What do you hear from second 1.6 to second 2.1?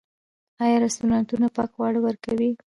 خواړه